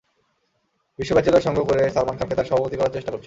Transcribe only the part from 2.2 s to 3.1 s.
তার সভাপতি করার